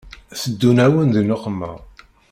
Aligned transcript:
Teddun-awen 0.39 1.09
di 1.13 1.21
nneqma 1.23 1.71